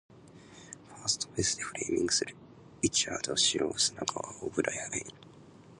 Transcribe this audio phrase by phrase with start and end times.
[0.87, 2.35] ファーストベースでフレーミングする
[2.81, 5.03] リチャード誠砂川オブライエン